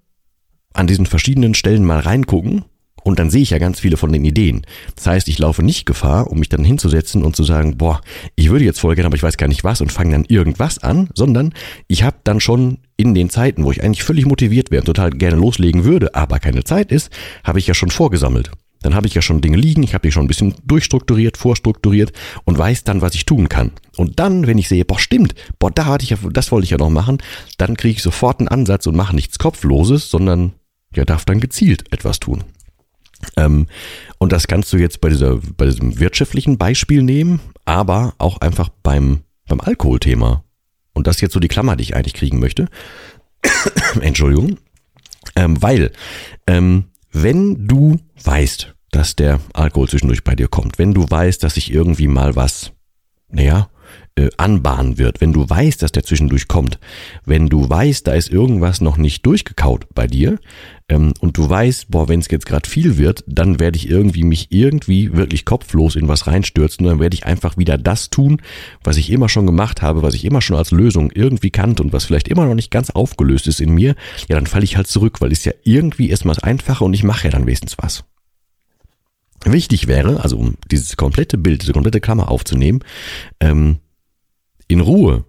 an 0.72 0.86
diesen 0.86 1.04
verschiedenen 1.04 1.54
Stellen 1.54 1.84
mal 1.84 2.00
reingucken 2.00 2.64
und 3.04 3.18
dann 3.18 3.30
sehe 3.30 3.42
ich 3.42 3.50
ja 3.50 3.58
ganz 3.58 3.78
viele 3.78 3.96
von 3.96 4.12
den 4.12 4.24
Ideen. 4.24 4.66
Das 4.96 5.06
heißt, 5.06 5.28
ich 5.28 5.38
laufe 5.38 5.62
nicht 5.62 5.86
Gefahr, 5.86 6.30
um 6.30 6.38
mich 6.38 6.48
dann 6.48 6.64
hinzusetzen 6.64 7.22
und 7.22 7.36
zu 7.36 7.44
sagen, 7.44 7.76
boah, 7.76 8.00
ich 8.34 8.50
würde 8.50 8.64
jetzt 8.64 8.80
voll 8.80 8.94
gerne, 8.94 9.06
aber 9.06 9.16
ich 9.16 9.22
weiß 9.22 9.36
gar 9.36 9.46
nicht 9.46 9.62
was 9.62 9.80
und 9.80 9.92
fange 9.92 10.12
dann 10.12 10.24
irgendwas 10.24 10.78
an, 10.78 11.08
sondern 11.14 11.52
ich 11.86 12.02
habe 12.02 12.16
dann 12.24 12.40
schon 12.40 12.78
in 12.96 13.14
den 13.14 13.30
Zeiten, 13.30 13.64
wo 13.64 13.70
ich 13.70 13.84
eigentlich 13.84 14.02
völlig 14.02 14.26
motiviert 14.26 14.70
wäre 14.70 14.80
und 14.80 14.86
total 14.86 15.10
gerne 15.10 15.36
loslegen 15.36 15.84
würde, 15.84 16.14
aber 16.14 16.40
keine 16.40 16.64
Zeit 16.64 16.90
ist, 16.90 17.10
habe 17.44 17.58
ich 17.58 17.66
ja 17.66 17.74
schon 17.74 17.90
vorgesammelt. 17.90 18.50
Dann 18.80 18.94
habe 18.94 19.06
ich 19.06 19.14
ja 19.14 19.22
schon 19.22 19.40
Dinge 19.40 19.56
liegen, 19.56 19.82
ich 19.82 19.94
habe 19.94 20.06
die 20.06 20.12
schon 20.12 20.24
ein 20.24 20.28
bisschen 20.28 20.54
durchstrukturiert, 20.66 21.38
vorstrukturiert 21.38 22.12
und 22.44 22.58
weiß 22.58 22.84
dann, 22.84 23.00
was 23.00 23.14
ich 23.14 23.24
tun 23.24 23.48
kann. 23.48 23.72
Und 23.96 24.20
dann, 24.20 24.46
wenn 24.46 24.58
ich 24.58 24.68
sehe, 24.68 24.84
boah, 24.84 24.98
stimmt, 24.98 25.34
boah, 25.58 25.70
da 25.70 25.86
hatte 25.86 26.04
ich 26.04 26.10
ja, 26.10 26.18
das 26.30 26.52
wollte 26.52 26.64
ich 26.64 26.70
ja 26.70 26.76
noch 26.76 26.90
machen, 26.90 27.18
dann 27.56 27.76
kriege 27.76 27.96
ich 27.96 28.02
sofort 28.02 28.40
einen 28.40 28.48
Ansatz 28.48 28.86
und 28.86 28.94
mache 28.94 29.14
nichts 29.14 29.38
Kopfloses, 29.38 30.10
sondern 30.10 30.52
ja, 30.94 31.04
darf 31.04 31.24
dann 31.24 31.40
gezielt 31.40 31.90
etwas 31.92 32.20
tun. 32.20 32.44
Ähm, 33.36 33.66
und 34.18 34.32
das 34.32 34.46
kannst 34.46 34.72
du 34.72 34.76
jetzt 34.76 35.00
bei, 35.00 35.08
dieser, 35.08 35.38
bei 35.56 35.66
diesem 35.66 35.98
wirtschaftlichen 35.98 36.58
Beispiel 36.58 37.02
nehmen, 37.02 37.40
aber 37.64 38.14
auch 38.18 38.40
einfach 38.40 38.68
beim, 38.82 39.20
beim 39.46 39.60
Alkoholthema. 39.60 40.44
Und 40.92 41.06
das 41.06 41.16
ist 41.16 41.22
jetzt 41.22 41.34
so 41.34 41.40
die 41.40 41.48
Klammer, 41.48 41.76
die 41.76 41.82
ich 41.82 41.96
eigentlich 41.96 42.14
kriegen 42.14 42.38
möchte. 42.38 42.68
Entschuldigung. 44.00 44.58
Ähm, 45.36 45.60
weil, 45.60 45.92
ähm, 46.46 46.84
wenn 47.12 47.66
du 47.66 47.98
weißt, 48.22 48.74
dass 48.90 49.16
der 49.16 49.40
Alkohol 49.52 49.88
zwischendurch 49.88 50.22
bei 50.22 50.36
dir 50.36 50.48
kommt, 50.48 50.78
wenn 50.78 50.94
du 50.94 51.08
weißt, 51.08 51.42
dass 51.42 51.54
sich 51.54 51.72
irgendwie 51.72 52.08
mal 52.08 52.36
was, 52.36 52.72
naja, 53.28 53.68
äh, 54.16 54.30
anbahnen 54.36 54.98
wird, 54.98 55.20
wenn 55.20 55.32
du 55.32 55.48
weißt, 55.48 55.82
dass 55.82 55.92
der 55.92 56.04
zwischendurch 56.04 56.46
kommt, 56.46 56.78
wenn 57.24 57.48
du 57.48 57.68
weißt, 57.68 58.06
da 58.06 58.12
ist 58.12 58.30
irgendwas 58.30 58.80
noch 58.80 58.96
nicht 58.96 59.26
durchgekaut 59.26 59.86
bei 59.92 60.06
dir 60.06 60.38
ähm, 60.88 61.14
und 61.18 61.36
du 61.36 61.48
weißt, 61.48 61.90
boah, 61.90 62.08
wenn 62.08 62.20
es 62.20 62.30
jetzt 62.30 62.46
gerade 62.46 62.68
viel 62.68 62.96
wird, 62.96 63.24
dann 63.26 63.58
werde 63.58 63.76
ich 63.76 63.88
irgendwie 63.88 64.22
mich 64.22 64.52
irgendwie 64.52 65.16
wirklich 65.16 65.44
kopflos 65.44 65.96
in 65.96 66.06
was 66.06 66.28
reinstürzen 66.28 66.86
und 66.86 66.92
dann 66.92 67.00
werde 67.00 67.14
ich 67.14 67.26
einfach 67.26 67.56
wieder 67.56 67.76
das 67.76 68.08
tun, 68.08 68.40
was 68.84 68.98
ich 68.98 69.10
immer 69.10 69.28
schon 69.28 69.46
gemacht 69.46 69.82
habe, 69.82 70.02
was 70.02 70.14
ich 70.14 70.24
immer 70.24 70.40
schon 70.40 70.56
als 70.56 70.70
Lösung 70.70 71.10
irgendwie 71.12 71.50
kannte 71.50 71.82
und 71.82 71.92
was 71.92 72.04
vielleicht 72.04 72.28
immer 72.28 72.46
noch 72.46 72.54
nicht 72.54 72.70
ganz 72.70 72.90
aufgelöst 72.90 73.48
ist 73.48 73.60
in 73.60 73.72
mir, 73.74 73.96
ja, 74.28 74.36
dann 74.36 74.46
falle 74.46 74.64
ich 74.64 74.76
halt 74.76 74.86
zurück, 74.86 75.20
weil 75.20 75.32
es 75.32 75.44
ja 75.44 75.52
irgendwie 75.64 76.10
erstmal 76.10 76.36
einfacher 76.42 76.84
und 76.84 76.94
ich 76.94 77.02
mache 77.02 77.24
ja 77.24 77.30
dann 77.30 77.46
wenigstens 77.46 77.76
was. 77.78 78.04
Wichtig 79.44 79.88
wäre, 79.88 80.22
also 80.22 80.38
um 80.38 80.54
dieses 80.70 80.96
komplette 80.96 81.36
Bild, 81.36 81.62
diese 81.62 81.72
komplette 81.72 82.00
Klammer 82.00 82.30
aufzunehmen, 82.30 82.80
ähm, 83.40 83.78
in 84.68 84.80
Ruhe, 84.80 85.24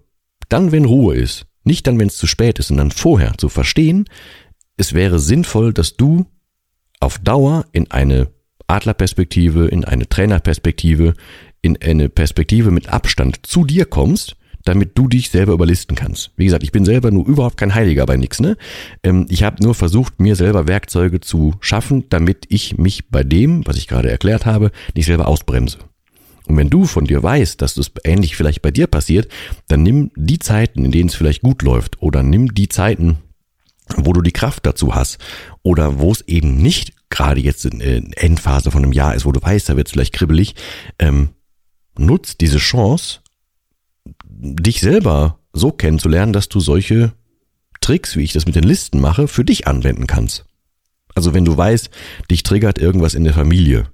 dann 0.48 0.72
wenn 0.72 0.84
Ruhe 0.84 1.16
ist, 1.16 1.46
nicht 1.64 1.86
dann 1.86 1.98
wenn 1.98 2.08
es 2.08 2.16
zu 2.16 2.26
spät 2.26 2.58
ist, 2.58 2.68
sondern 2.68 2.90
vorher 2.90 3.36
zu 3.38 3.48
verstehen, 3.48 4.06
es 4.76 4.92
wäre 4.92 5.18
sinnvoll, 5.18 5.72
dass 5.72 5.96
du 5.96 6.26
auf 7.00 7.18
Dauer 7.18 7.66
in 7.72 7.90
eine 7.90 8.28
Adlerperspektive, 8.66 9.68
in 9.68 9.84
eine 9.84 10.08
Trainerperspektive, 10.08 11.14
in 11.62 11.80
eine 11.80 12.08
Perspektive 12.08 12.70
mit 12.70 12.88
Abstand 12.88 13.46
zu 13.46 13.64
dir 13.64 13.84
kommst, 13.86 14.36
damit 14.64 14.98
du 14.98 15.08
dich 15.08 15.30
selber 15.30 15.52
überlisten 15.52 15.96
kannst. 15.96 16.32
Wie 16.36 16.44
gesagt, 16.44 16.64
ich 16.64 16.72
bin 16.72 16.84
selber 16.84 17.10
nur 17.10 17.26
überhaupt 17.26 17.56
kein 17.56 17.74
Heiliger 17.74 18.04
bei 18.04 18.16
nix. 18.16 18.40
Ne? 18.40 18.56
Ähm, 19.02 19.26
ich 19.28 19.44
habe 19.44 19.62
nur 19.62 19.74
versucht, 19.74 20.20
mir 20.20 20.34
selber 20.36 20.66
Werkzeuge 20.66 21.20
zu 21.20 21.54
schaffen, 21.60 22.04
damit 22.08 22.46
ich 22.48 22.76
mich 22.76 23.08
bei 23.08 23.22
dem, 23.22 23.66
was 23.66 23.76
ich 23.76 23.86
gerade 23.86 24.10
erklärt 24.10 24.44
habe, 24.44 24.72
nicht 24.94 25.06
selber 25.06 25.28
ausbremse. 25.28 25.78
Und 26.46 26.56
wenn 26.56 26.70
du 26.70 26.84
von 26.84 27.04
dir 27.04 27.22
weißt, 27.22 27.60
dass 27.60 27.74
das 27.74 27.90
ähnlich 28.04 28.36
vielleicht 28.36 28.62
bei 28.62 28.70
dir 28.70 28.86
passiert, 28.86 29.28
dann 29.68 29.82
nimm 29.82 30.10
die 30.16 30.38
Zeiten, 30.38 30.84
in 30.84 30.92
denen 30.92 31.08
es 31.08 31.14
vielleicht 31.14 31.42
gut 31.42 31.62
läuft, 31.62 32.00
oder 32.02 32.22
nimm 32.22 32.54
die 32.54 32.68
Zeiten, 32.68 33.18
wo 33.96 34.12
du 34.12 34.22
die 34.22 34.32
Kraft 34.32 34.66
dazu 34.66 34.94
hast 34.94 35.18
oder 35.62 35.98
wo 35.98 36.10
es 36.10 36.22
eben 36.22 36.56
nicht 36.56 36.92
gerade 37.08 37.40
jetzt 37.40 37.64
in 37.64 37.80
Endphase 38.12 38.70
von 38.70 38.82
einem 38.82 38.92
Jahr 38.92 39.14
ist, 39.14 39.26
wo 39.26 39.32
du 39.32 39.40
weißt, 39.40 39.68
da 39.68 39.76
wird 39.76 39.86
es 39.86 39.92
vielleicht 39.92 40.12
kribbelig, 40.12 40.54
ähm, 40.98 41.30
nutzt 41.96 42.40
diese 42.40 42.58
Chance, 42.58 43.20
dich 44.28 44.80
selber 44.80 45.38
so 45.52 45.70
kennenzulernen, 45.70 46.32
dass 46.32 46.48
du 46.48 46.60
solche 46.60 47.12
Tricks, 47.80 48.16
wie 48.16 48.24
ich 48.24 48.32
das 48.32 48.46
mit 48.46 48.56
den 48.56 48.64
Listen 48.64 49.00
mache, 49.00 49.28
für 49.28 49.44
dich 49.44 49.66
anwenden 49.66 50.06
kannst. 50.06 50.44
Also 51.14 51.32
wenn 51.32 51.44
du 51.44 51.56
weißt, 51.56 51.90
dich 52.30 52.42
triggert 52.42 52.78
irgendwas 52.78 53.14
in 53.14 53.24
der 53.24 53.32
Familie, 53.32 53.88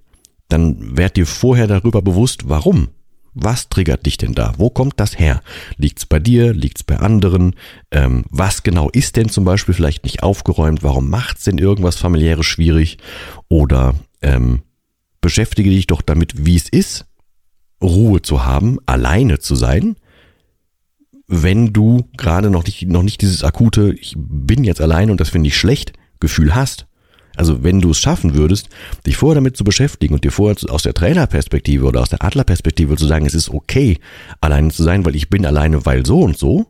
dann 0.53 0.97
werd 0.97 1.17
dir 1.17 1.27
vorher 1.27 1.67
darüber 1.67 2.03
bewusst, 2.03 2.49
warum. 2.49 2.89
Was 3.35 3.71
triggert 3.71 4.05
dich 4.05 4.19
denn 4.19 4.35
da? 4.35 4.53
Wo 4.59 4.69
kommt 4.69 5.01
das 5.01 5.19
her? 5.19 5.43
Liegt's 5.79 6.05
bei 6.05 6.19
dir? 6.19 6.53
Liegt's 6.53 6.83
bei 6.83 6.99
anderen? 6.99 7.55
Ähm, 7.91 8.25
was 8.29 8.63
genau 8.63 8.91
ist 8.91 9.17
denn 9.17 9.31
zum 9.31 9.45
Beispiel 9.45 9.75
vielleicht 9.75 10.05
nicht 10.05 10.23
aufgeräumt? 10.23 10.83
Warum 10.83 11.09
macht's 11.09 11.45
denn 11.45 11.57
irgendwas 11.57 11.97
familiäres 11.97 12.45
schwierig? 12.45 12.99
Oder 13.49 13.95
ähm, 14.21 14.63
beschäftige 15.23 15.71
dich 15.71 15.87
doch 15.87 16.03
damit, 16.03 16.45
wie 16.45 16.57
es 16.57 16.69
ist, 16.69 17.07
Ruhe 17.83 18.21
zu 18.21 18.45
haben, 18.45 18.79
alleine 18.85 19.39
zu 19.39 19.55
sein, 19.55 19.97
wenn 21.27 21.73
du 21.73 22.09
gerade 22.19 22.51
noch 22.51 22.65
nicht, 22.65 22.87
noch 22.87 23.03
nicht 23.03 23.23
dieses 23.23 23.43
akute, 23.43 23.95
ich 23.95 24.15
bin 24.17 24.65
jetzt 24.65 24.83
alleine 24.83 25.11
und 25.11 25.21
das 25.21 25.31
finde 25.31 25.49
ich 25.49 25.57
schlecht, 25.57 25.95
Gefühl 26.21 26.55
hast. 26.55 26.87
Also 27.37 27.63
wenn 27.63 27.81
du 27.81 27.91
es 27.91 27.99
schaffen 27.99 28.35
würdest, 28.35 28.69
dich 29.07 29.17
vorher 29.17 29.37
damit 29.37 29.57
zu 29.57 29.65
beschäftigen 29.65 30.15
und 30.15 30.25
dir 30.25 30.33
vorher 30.33 30.57
aus 30.71 30.83
der 30.83 30.95
Trainerperspektive 30.95 31.87
oder 31.87 32.01
aus 32.01 32.11
der 32.11 32.23
Adlerperspektive 32.25 32.97
zu 32.97 33.07
sagen, 33.07 33.27
es 33.27 33.35
ist 33.35 33.51
okay, 33.51 33.99
alleine 34.41 34.71
zu 34.71 34.83
sein, 34.83 35.05
weil 35.05 35.17
ich 35.17 35.31
bin 35.31 35.47
alleine, 35.47 35.87
weil 35.87 36.05
so 36.07 36.21
und 36.21 36.39
so, 36.39 36.67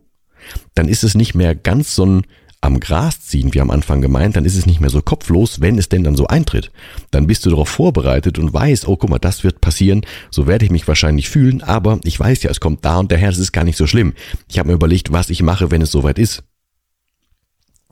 dann 0.75 0.89
ist 0.89 1.05
es 1.05 1.15
nicht 1.15 1.35
mehr 1.35 1.55
ganz 1.55 1.95
so 1.95 2.07
ein 2.07 2.23
am 2.63 2.79
Gras 2.79 3.21
ziehen, 3.21 3.53
wie 3.53 3.61
am 3.61 3.73
Anfang 3.73 4.01
gemeint, 4.01 4.37
dann 4.37 4.45
ist 4.45 4.57
es 4.57 4.67
nicht 4.67 4.81
mehr 4.81 4.89
so 4.89 5.03
kopflos, 5.03 5.61
wenn 5.61 5.79
es 5.79 5.89
denn 5.89 6.05
dann 6.05 6.15
so 6.15 6.29
eintritt. 6.29 6.71
Dann 7.11 7.27
bist 7.27 7.45
du 7.45 7.51
darauf 7.51 7.69
vorbereitet 7.69 8.39
und 8.39 8.55
weißt, 8.55 8.87
oh 8.87 8.97
guck 8.97 9.11
mal, 9.11 9.19
das 9.19 9.43
wird 9.43 9.61
passieren, 9.61 10.03
so 10.31 10.47
werde 10.47 10.65
ich 10.65 10.71
mich 10.71 10.87
wahrscheinlich 10.87 11.29
fühlen, 11.29 11.63
aber 11.63 11.99
ich 12.05 12.19
weiß 12.19 12.45
ja, 12.45 12.51
es 12.51 12.61
kommt 12.61 12.85
da 12.85 13.01
und 13.01 13.11
daher, 13.11 13.31
es 13.31 13.39
ist 13.39 13.51
gar 13.51 13.65
nicht 13.65 13.77
so 13.77 13.89
schlimm. 13.89 14.15
Ich 14.49 14.61
habe 14.61 14.69
mir 14.69 14.75
überlegt, 14.75 15.13
was 15.13 15.29
ich 15.29 15.43
mache, 15.43 15.73
wenn 15.73 15.83
es 15.83 15.91
soweit 15.91 16.21
ist 16.21 16.45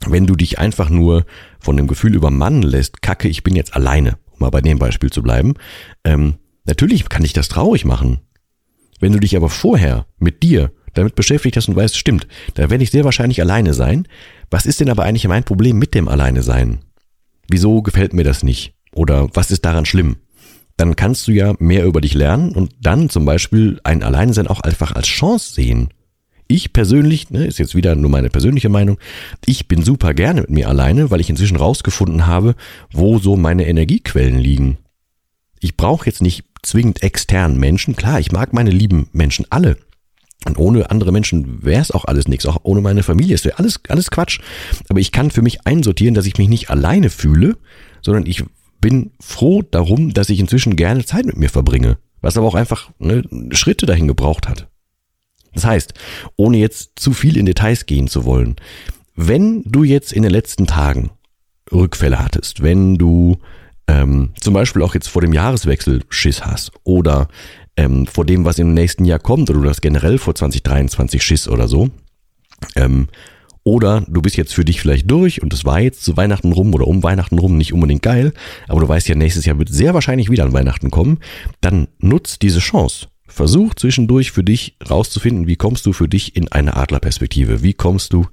wenn 0.07 0.26
du 0.26 0.35
dich 0.35 0.59
einfach 0.59 0.88
nur 0.88 1.26
von 1.59 1.76
dem 1.76 1.87
Gefühl 1.87 2.14
übermannen 2.14 2.62
lässt, 2.62 3.02
kacke, 3.02 3.28
ich 3.28 3.42
bin 3.42 3.54
jetzt 3.54 3.75
alleine, 3.75 4.19
um 4.30 4.40
mal 4.40 4.50
bei 4.50 4.61
dem 4.61 4.78
Beispiel 4.78 5.11
zu 5.11 5.23
bleiben, 5.23 5.54
ähm, 6.04 6.35
natürlich 6.64 7.09
kann 7.09 7.23
dich 7.23 7.33
das 7.33 7.49
traurig 7.49 7.85
machen. 7.85 8.21
Wenn 9.00 9.12
du 9.12 9.21
dich 9.21 9.37
aber 9.37 9.49
vorher 9.49 10.07
mit 10.19 10.42
dir 10.42 10.73
damit 10.95 11.14
beschäftigt 11.14 11.57
hast 11.57 11.69
und 11.69 11.76
weißt, 11.76 11.97
stimmt, 11.97 12.26
da 12.54 12.71
werde 12.71 12.83
ich 12.85 12.90
sehr 12.90 13.04
wahrscheinlich 13.04 13.40
alleine 13.40 13.75
sein. 13.75 14.09
Was 14.50 14.66
ist 14.66 14.80
denn 14.80 14.90
aber 14.90 15.04
eigentlich 15.04 15.28
mein 15.28 15.45
Problem 15.45 15.78
mit 15.78 15.95
dem 15.95 16.09
Alleine 16.09 16.42
sein? 16.42 16.80
Wieso 17.49 17.83
gefällt 17.83 18.12
mir 18.12 18.25
das 18.25 18.42
nicht? 18.42 18.75
Oder 18.92 19.28
was 19.35 19.50
ist 19.50 19.64
daran 19.64 19.87
schlimm? 19.87 20.16
Dann 20.76 20.97
kannst 20.97 21.28
du 21.28 21.33
ja 21.33 21.54
mehr 21.59 21.85
über 21.85 22.00
dich 22.00 22.14
lernen 22.14 22.52
und 22.52 22.73
dann 22.80 23.09
zum 23.09 23.25
Beispiel 23.25 23.80
ein 23.85 24.02
Alleinesein 24.02 24.47
auch 24.47 24.61
einfach 24.61 24.92
als 24.92 25.07
Chance 25.07 25.54
sehen 25.54 25.90
ich 26.50 26.73
persönlich, 26.73 27.30
ne, 27.30 27.47
ist 27.47 27.59
jetzt 27.59 27.75
wieder 27.75 27.95
nur 27.95 28.11
meine 28.11 28.28
persönliche 28.28 28.69
Meinung, 28.69 28.99
ich 29.47 29.69
bin 29.69 29.83
super 29.83 30.14
gerne 30.14 30.42
mit 30.42 30.50
mir 30.50 30.69
alleine, 30.69 31.11
weil 31.11 31.21
ich 31.21 31.30
inzwischen 31.30 31.57
rausgefunden 31.57 32.26
habe, 32.26 32.57
wo 32.92 33.19
so 33.19 33.37
meine 33.37 33.66
Energiequellen 33.66 34.38
liegen. 34.38 34.78
Ich 35.61 35.76
brauche 35.76 36.07
jetzt 36.07 36.23
nicht 36.23 36.45
zwingend 36.62 37.02
externen 37.02 37.59
Menschen. 37.59 37.95
Klar, 37.95 38.19
ich 38.19 38.33
mag 38.33 38.52
meine 38.52 38.71
lieben 38.71 39.09
Menschen 39.12 39.47
alle. 39.50 39.76
Und 40.47 40.59
ohne 40.59 40.90
andere 40.90 41.12
Menschen 41.12 41.62
wäre 41.62 41.83
es 41.83 41.90
auch 41.90 42.07
alles 42.07 42.26
nichts. 42.26 42.47
Auch 42.47 42.61
ohne 42.62 42.80
meine 42.80 43.02
Familie. 43.02 43.38
Wäre 43.45 43.59
alles, 43.59 43.78
alles 43.88 44.11
Quatsch. 44.11 44.40
Aber 44.88 44.99
ich 44.99 45.12
kann 45.12 45.30
für 45.30 45.42
mich 45.42 45.66
einsortieren, 45.66 46.14
dass 46.14 46.25
ich 46.25 46.38
mich 46.38 46.49
nicht 46.49 46.71
alleine 46.71 47.11
fühle, 47.11 47.59
sondern 48.00 48.25
ich 48.25 48.42
bin 48.80 49.11
froh 49.21 49.62
darum, 49.62 50.14
dass 50.14 50.30
ich 50.30 50.40
inzwischen 50.40 50.76
gerne 50.76 51.04
Zeit 51.04 51.26
mit 51.26 51.37
mir 51.37 51.50
verbringe. 51.50 51.99
Was 52.23 52.38
aber 52.38 52.47
auch 52.47 52.54
einfach 52.54 52.90
ne, 52.99 53.23
Schritte 53.50 53.85
dahin 53.85 54.09
gebraucht 54.09 54.49
hat. 54.49 54.69
Das 55.54 55.64
heißt, 55.64 55.95
ohne 56.37 56.59
jetzt 56.59 56.92
zu 56.97 57.12
viel 57.12 57.37
in 57.37 57.47
Details 57.47 57.87
gehen 57.87 58.09
zu 58.09 58.25
wollen, 58.25 58.57
wenn 59.16 59.62
du 59.64 59.85
jetzt 59.85 60.12
in 60.12 60.23
den 60.23 60.33
letzten 60.33 60.66
Tagen 60.66 61.11
Rückfälle 61.73 62.19
hattest, 62.19 62.62
wenn 62.62 62.97
du 62.97 63.38
ähm, 63.87 64.33
zum 64.40 64.54
Beispiel 64.54 64.83
auch 64.83 64.95
jetzt 64.95 65.09
vor 65.09 65.23
dem 65.23 65.33
Jahreswechsel 65.33 66.02
Schiss 66.09 66.45
hast 66.45 66.73
oder 66.85 67.28
ähm, 67.76 68.07
vor 68.07 68.25
dem, 68.25 68.45
was 68.45 68.59
im 68.59 68.75
nächsten 68.75 69.04
Jahr 69.04 69.19
kommt, 69.19 69.50
oder 69.50 69.61
du 69.61 69.69
hast 69.69 69.80
generell 69.80 70.19
vor 70.19 70.35
2023 70.35 71.23
Schiss 71.23 71.49
oder 71.49 71.69
so, 71.69 71.90
ähm, 72.76 73.09
oder 73.62 74.02
du 74.09 74.23
bist 74.23 74.37
jetzt 74.37 74.54
für 74.54 74.64
dich 74.64 74.80
vielleicht 74.80 75.11
durch 75.11 75.42
und 75.42 75.52
es 75.52 75.64
war 75.64 75.80
jetzt 75.80 76.02
zu 76.02 76.16
Weihnachten 76.16 76.52
rum 76.52 76.75
oder 76.75 76.87
um 76.87 77.02
Weihnachten 77.02 77.38
rum 77.38 77.57
nicht 77.57 77.73
unbedingt 77.73 78.02
geil, 78.02 78.33
aber 78.69 78.80
du 78.80 78.88
weißt 78.88 79.09
ja, 79.09 79.14
nächstes 79.14 79.45
Jahr 79.45 79.59
wird 79.59 79.69
sehr 79.69 79.95
wahrscheinlich 79.95 80.30
wieder 80.30 80.45
an 80.45 80.52
Weihnachten 80.52 80.90
kommen, 80.90 81.19
dann 81.61 81.88
nutzt 81.99 82.42
diese 82.42 82.61
Chance. 82.61 83.09
Versuch 83.30 83.75
zwischendurch 83.75 84.32
für 84.32 84.44
dich 84.44 84.76
rauszufinden, 84.88 85.46
wie 85.46 85.56
kommst 85.56 85.87
du 85.87 85.92
für 85.92 86.08
dich 86.08 86.37
in 86.37 86.49
eine 86.49 86.76
Adlerperspektive? 86.76 87.62
Wie 87.62 87.75
kommst 87.75 88.12
du 88.12 88.26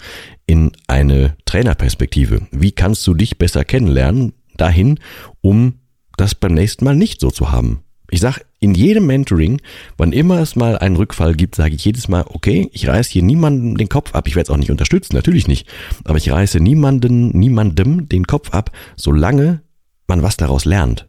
in 0.48 0.72
eine 0.88 1.38
Trainerperspektive? 1.46 2.48
Wie 2.52 2.72
kannst 2.72 3.06
du 3.06 3.14
dich 3.14 3.38
besser 3.38 3.64
kennenlernen 3.64 4.34
dahin, 4.58 5.00
um 5.42 5.76
das 6.18 6.34
beim 6.34 6.54
nächsten 6.54 6.84
Mal 6.84 6.96
nicht 6.96 7.22
so 7.22 7.30
zu 7.30 7.52
haben? 7.52 7.84
Ich 8.10 8.22
sag 8.22 8.42
in 8.60 8.74
jedem 8.74 9.06
Mentoring, 9.06 9.62
wann 9.98 10.14
immer 10.14 10.40
es 10.40 10.56
mal 10.56 10.78
einen 10.78 10.96
Rückfall 10.96 11.36
gibt, 11.36 11.56
sage 11.56 11.76
ich 11.76 11.86
jedes 11.86 12.08
Mal, 12.08 12.26
okay, 12.28 12.70
ich 12.72 12.88
reiße 12.88 13.12
hier 13.12 13.24
niemanden 13.24 13.76
den 13.76 13.90
Kopf 13.90 14.16
ab. 14.16 14.28
Ich 14.28 14.36
werde 14.36 14.48
es 14.48 14.50
auch 14.50 14.58
nicht 14.58 14.72
unterstützen, 14.72 15.16
natürlich 15.16 15.48
nicht. 15.48 15.68
Aber 16.06 16.18
ich 16.18 16.32
reiße 16.32 16.60
niemanden, 16.60 17.38
niemandem 17.38 18.10
den 18.10 18.26
Kopf 18.26 18.52
ab, 18.52 18.72
solange 18.96 19.62
man 20.08 20.24
was 20.24 20.38
daraus 20.38 20.66
lernt. 20.66 21.08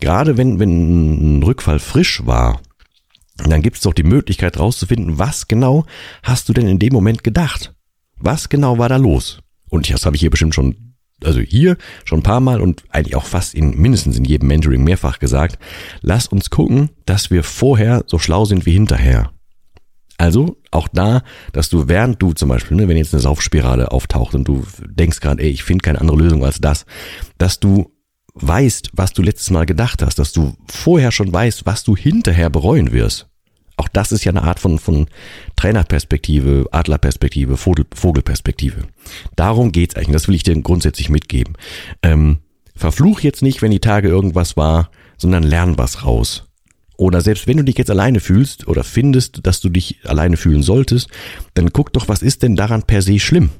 Gerade 0.00 0.36
wenn, 0.36 0.58
wenn 0.58 1.38
ein 1.38 1.42
Rückfall 1.44 1.78
frisch 1.78 2.26
war, 2.26 2.60
dann 3.50 3.62
gibt 3.62 3.76
es 3.76 3.82
doch 3.82 3.94
die 3.94 4.02
Möglichkeit 4.02 4.58
rauszufinden, 4.58 5.18
was 5.18 5.48
genau 5.48 5.84
hast 6.22 6.48
du 6.48 6.52
denn 6.52 6.68
in 6.68 6.78
dem 6.78 6.92
Moment 6.92 7.24
gedacht? 7.24 7.74
Was 8.18 8.48
genau 8.48 8.78
war 8.78 8.88
da 8.88 8.96
los? 8.96 9.40
Und 9.68 9.90
das 9.90 10.06
habe 10.06 10.16
ich 10.16 10.20
hier 10.20 10.30
bestimmt 10.30 10.54
schon, 10.54 10.94
also 11.24 11.40
hier 11.40 11.76
schon 12.04 12.20
ein 12.20 12.24
paar 12.24 12.40
Mal 12.40 12.60
und 12.60 12.84
eigentlich 12.90 13.16
auch 13.16 13.24
fast 13.24 13.54
in 13.54 13.80
mindestens 13.80 14.18
in 14.18 14.24
jedem 14.24 14.48
Mentoring 14.48 14.84
mehrfach 14.84 15.18
gesagt. 15.18 15.58
Lass 16.02 16.26
uns 16.26 16.50
gucken, 16.50 16.90
dass 17.06 17.30
wir 17.30 17.42
vorher 17.42 18.04
so 18.06 18.18
schlau 18.18 18.44
sind 18.44 18.66
wie 18.66 18.72
hinterher. 18.72 19.32
Also 20.18 20.56
auch 20.70 20.88
da, 20.92 21.22
dass 21.52 21.68
du 21.68 21.88
während 21.88 22.22
du 22.22 22.32
zum 22.32 22.48
Beispiel, 22.48 22.76
ne, 22.76 22.86
wenn 22.86 22.96
jetzt 22.96 23.12
eine 23.12 23.22
Saufspirale 23.22 23.90
auftaucht 23.90 24.34
und 24.34 24.46
du 24.46 24.64
denkst 24.84 25.20
gerade, 25.20 25.42
ey, 25.42 25.50
ich 25.50 25.64
finde 25.64 25.82
keine 25.82 26.00
andere 26.00 26.16
Lösung 26.16 26.44
als 26.44 26.60
das, 26.60 26.86
dass 27.38 27.58
du 27.58 27.90
weißt, 28.34 28.90
was 28.92 29.12
du 29.12 29.22
letztes 29.22 29.50
Mal 29.50 29.66
gedacht 29.66 30.02
hast, 30.02 30.18
dass 30.18 30.32
du 30.32 30.54
vorher 30.68 31.12
schon 31.12 31.32
weißt, 31.32 31.66
was 31.66 31.82
du 31.82 31.96
hinterher 31.96 32.50
bereuen 32.50 32.92
wirst. 32.92 33.28
Auch 33.82 33.88
das 33.88 34.12
ist 34.12 34.24
ja 34.24 34.30
eine 34.30 34.44
Art 34.44 34.60
von, 34.60 34.78
von 34.78 35.08
Trainerperspektive, 35.56 36.66
Adlerperspektive, 36.70 37.56
Vogel, 37.56 37.84
Vogelperspektive. 37.92 38.82
Darum 39.34 39.72
geht's 39.72 39.96
eigentlich. 39.96 40.12
Das 40.12 40.28
will 40.28 40.36
ich 40.36 40.44
dir 40.44 40.54
grundsätzlich 40.62 41.08
mitgeben. 41.08 41.54
Ähm, 42.00 42.38
verfluch 42.76 43.22
jetzt 43.22 43.42
nicht, 43.42 43.60
wenn 43.60 43.72
die 43.72 43.80
Tage 43.80 44.06
irgendwas 44.06 44.56
war, 44.56 44.92
sondern 45.16 45.42
lern 45.42 45.78
was 45.78 46.04
raus. 46.04 46.44
Oder 46.96 47.22
selbst 47.22 47.48
wenn 47.48 47.56
du 47.56 47.64
dich 47.64 47.76
jetzt 47.76 47.90
alleine 47.90 48.20
fühlst 48.20 48.68
oder 48.68 48.84
findest, 48.84 49.44
dass 49.48 49.60
du 49.60 49.68
dich 49.68 49.98
alleine 50.04 50.36
fühlen 50.36 50.62
solltest, 50.62 51.08
dann 51.54 51.72
guck 51.72 51.92
doch, 51.92 52.06
was 52.06 52.22
ist 52.22 52.44
denn 52.44 52.54
daran 52.54 52.84
per 52.84 53.02
se 53.02 53.18
schlimm? 53.18 53.50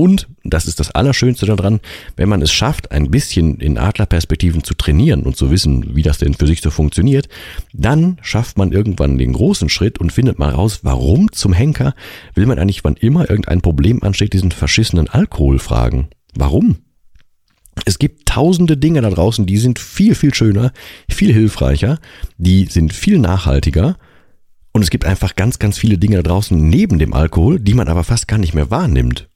Und, 0.00 0.28
das 0.44 0.66
ist 0.66 0.78
das 0.78 0.92
Allerschönste 0.92 1.44
daran, 1.44 1.80
wenn 2.14 2.28
man 2.28 2.40
es 2.40 2.52
schafft, 2.52 2.92
ein 2.92 3.10
bisschen 3.10 3.56
in 3.56 3.78
Adlerperspektiven 3.78 4.62
zu 4.62 4.74
trainieren 4.74 5.24
und 5.24 5.36
zu 5.36 5.50
wissen, 5.50 5.96
wie 5.96 6.04
das 6.04 6.18
denn 6.18 6.34
für 6.34 6.46
sich 6.46 6.60
so 6.60 6.70
funktioniert, 6.70 7.28
dann 7.72 8.16
schafft 8.22 8.58
man 8.58 8.70
irgendwann 8.70 9.18
den 9.18 9.32
großen 9.32 9.68
Schritt 9.68 9.98
und 9.98 10.12
findet 10.12 10.38
mal 10.38 10.50
raus, 10.50 10.80
warum 10.84 11.32
zum 11.32 11.52
Henker 11.52 11.96
will 12.36 12.46
man 12.46 12.60
eigentlich, 12.60 12.84
wann 12.84 12.94
immer 12.94 13.28
irgendein 13.28 13.60
Problem 13.60 14.04
ansteht, 14.04 14.34
diesen 14.34 14.52
verschissenen 14.52 15.08
Alkohol 15.08 15.58
fragen. 15.58 16.06
Warum? 16.36 16.76
Es 17.84 17.98
gibt 17.98 18.28
tausende 18.28 18.76
Dinge 18.76 19.00
da 19.00 19.10
draußen, 19.10 19.46
die 19.46 19.58
sind 19.58 19.80
viel, 19.80 20.14
viel 20.14 20.32
schöner, 20.32 20.72
viel 21.10 21.32
hilfreicher, 21.32 21.98
die 22.36 22.66
sind 22.66 22.92
viel 22.92 23.18
nachhaltiger 23.18 23.96
und 24.70 24.82
es 24.82 24.90
gibt 24.90 25.06
einfach 25.06 25.34
ganz, 25.34 25.58
ganz 25.58 25.76
viele 25.76 25.98
Dinge 25.98 26.18
da 26.18 26.22
draußen 26.22 26.56
neben 26.56 27.00
dem 27.00 27.14
Alkohol, 27.14 27.58
die 27.58 27.74
man 27.74 27.88
aber 27.88 28.04
fast 28.04 28.28
gar 28.28 28.38
nicht 28.38 28.54
mehr 28.54 28.70
wahrnimmt. 28.70 29.28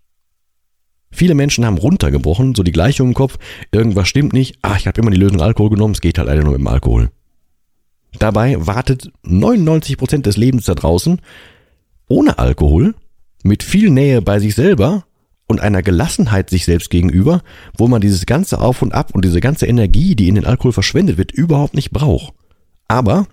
Viele 1.13 1.35
Menschen 1.35 1.65
haben 1.65 1.79
runtergebrochen, 1.79 2.55
so 2.55 2.63
die 2.63 2.73
Gleichung 2.73 3.09
im 3.09 3.15
Kopf, 3.15 3.39
irgendwas 3.71 4.09
stimmt 4.09 4.33
nicht, 4.33 4.59
ah, 4.63 4.77
ich 4.77 4.87
habe 4.87 5.01
immer 5.01 5.11
die 5.11 5.19
Lösung 5.19 5.41
Alkohol 5.41 5.71
genommen, 5.71 5.95
es 5.95 6.01
geht 6.01 6.19
halt 6.19 6.29
leider 6.29 6.43
nur 6.43 6.53
mit 6.53 6.61
dem 6.61 6.67
Alkohol. 6.67 7.11
Dabei 8.19 8.57
wartet 8.67 9.13
99% 9.25 10.23
des 10.23 10.37
Lebens 10.37 10.65
da 10.65 10.75
draußen 10.75 11.21
ohne 12.09 12.39
Alkohol, 12.39 12.95
mit 13.43 13.63
viel 13.63 13.91
Nähe 13.91 14.23
bei 14.23 14.39
sich 14.39 14.55
selber 14.55 15.05
und 15.47 15.61
einer 15.61 15.83
Gelassenheit 15.83 16.51
sich 16.51 16.65
selbst 16.65 16.91
gegenüber, 16.91 17.43
wo 17.77 17.89
man 17.89 18.01
dieses 18.01 18.27
ganze 18.27 18.61
Auf 18.61 18.83
und 18.83 18.93
Ab 18.93 19.15
und 19.15 19.25
diese 19.25 19.41
ganze 19.41 19.67
Energie, 19.67 20.15
die 20.15 20.29
in 20.29 20.35
den 20.35 20.47
Alkohol 20.47 20.73
verschwendet 20.73 21.19
wird, 21.19 21.33
überhaupt 21.33 21.75
nicht 21.75 21.91
braucht. 21.91 22.35
Aber 22.89 23.27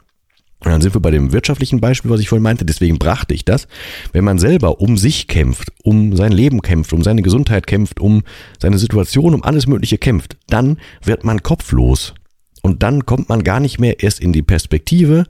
Und 0.62 0.72
dann 0.72 0.82
sind 0.82 0.94
wir 0.94 1.02
bei 1.02 1.12
dem 1.12 1.32
wirtschaftlichen 1.32 1.80
Beispiel, 1.80 2.12
was 2.12 2.20
ich 2.20 2.28
vorhin 2.28 2.44
meinte, 2.44 2.66
deswegen 2.66 3.00
brachte 3.00 3.34
ich 3.34 3.46
das. 3.46 3.68
Wenn 4.12 4.26
man 4.26 4.40
selber 4.40 4.82
um 4.82 4.98
sich 4.98 5.28
kämpft, 5.28 5.72
um 5.84 6.16
sein 6.18 6.34
Leben 6.34 6.62
kämpft, 6.62 6.92
um 6.92 7.02
seine 7.02 7.22
Gesundheit 7.22 7.66
kämpft, 7.66 8.02
um 8.02 8.24
seine 8.62 8.78
Situation, 8.78 9.34
um 9.34 9.44
alles 9.44 9.68
Mögliche 9.68 9.98
kämpft, 9.98 10.38
dann 10.48 10.78
wird 11.02 11.24
man 11.24 11.44
kopflos. 11.44 12.14
Und 12.62 12.84
dann 12.84 13.06
kommt 13.06 13.30
man 13.30 13.44
gar 13.44 13.62
nicht 13.62 13.80
mehr 13.80 14.04
erst 14.04 14.20
in 14.20 14.34
die 14.34 14.42
Perspektive, 14.42 15.26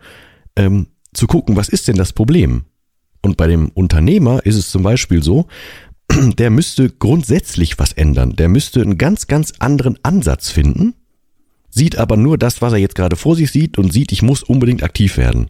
ähm, 0.55 0.87
zu 1.13 1.27
gucken, 1.27 1.55
was 1.55 1.69
ist 1.69 1.87
denn 1.87 1.95
das 1.95 2.13
Problem? 2.13 2.63
Und 3.21 3.37
bei 3.37 3.47
dem 3.47 3.69
Unternehmer 3.69 4.45
ist 4.45 4.55
es 4.55 4.71
zum 4.71 4.81
Beispiel 4.81 5.21
so, 5.21 5.47
der 6.11 6.49
müsste 6.49 6.89
grundsätzlich 6.89 7.77
was 7.77 7.93
ändern. 7.93 8.35
Der 8.35 8.49
müsste 8.49 8.81
einen 8.81 8.97
ganz, 8.97 9.27
ganz 9.27 9.53
anderen 9.59 9.99
Ansatz 10.01 10.49
finden 10.49 10.95
sieht 11.69 11.97
aber 11.97 12.17
nur 12.17 12.37
das, 12.37 12.61
was 12.61 12.73
er 12.73 12.79
jetzt 12.79 12.95
gerade 12.95 13.15
vor 13.15 13.35
sich 13.35 13.51
sieht 13.51 13.77
und 13.77 13.93
sieht, 13.93 14.11
ich 14.11 14.21
muss 14.21 14.43
unbedingt 14.43 14.83
aktiv 14.83 15.17
werden. 15.17 15.49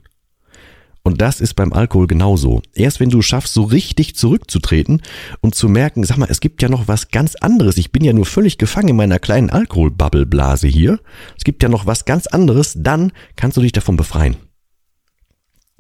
Und 1.02 1.22
das 1.22 1.40
ist 1.40 1.56
beim 1.56 1.74
Alkohol 1.74 2.08
genauso. 2.08 2.62
Erst 2.76 3.00
wenn 3.00 3.10
du 3.10 3.22
schaffst, 3.22 3.54
so 3.54 3.64
richtig 3.64 4.16
zurückzutreten 4.16 5.02
und 5.42 5.56
zu 5.56 5.70
merken, 5.70 6.04
sag 6.04 6.18
mal, 6.18 6.28
es 6.30 6.42
gibt 6.42 6.62
ja 6.62 6.70
noch 6.70 6.88
was 6.88 7.10
ganz 7.10 7.36
anderes. 7.36 7.78
Ich 7.78 7.92
bin 7.92 8.04
ja 8.04 8.14
nur 8.14 8.26
völlig 8.26 8.58
gefangen 8.58 8.90
in 8.90 8.96
meiner 8.96 9.20
kleinen 9.20 9.50
Alkoholbubbleblase 9.50 10.68
hier. 10.68 11.00
Es 11.38 11.44
gibt 11.44 11.64
ja 11.64 11.70
noch 11.70 11.86
was 11.86 12.06
ganz 12.06 12.28
anderes, 12.28 12.74
dann 12.78 13.12
kannst 13.38 13.58
du 13.58 13.62
dich 13.62 13.72
davon 13.72 13.96
befreien. 13.96 14.36